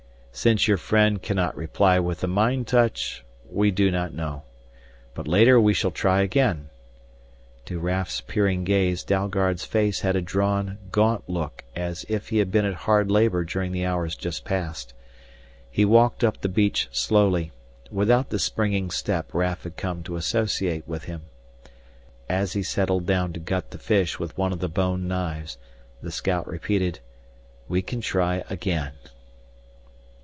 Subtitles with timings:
[0.33, 4.43] "Since your friend cannot reply with the mind touch, we do not know.
[5.13, 6.69] But later we shall try again."
[7.65, 12.49] To Raf's peering gaze Dalgard's face had a drawn, gaunt look as if he had
[12.49, 14.93] been at hard labor during the hours just past.
[15.69, 17.51] He walked up the beach slowly,
[17.91, 21.23] without the springing step Raf had come to associate with him.
[22.29, 25.57] As he settled down to gut the fish with one of the bone knives,
[26.01, 26.99] the scout repeated,
[27.69, 28.93] "We can try again